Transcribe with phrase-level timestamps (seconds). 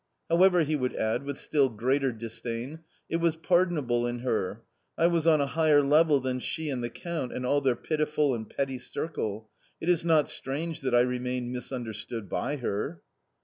[0.31, 2.79] However," he would add, with still greater disdain,"
[3.11, 4.63] it was pardonable in her;
[4.97, 8.33] I was on a higher level than she and the Count and all their pitiful
[8.33, 13.03] and petty circle; it is not strange that I remained misunderstood by her.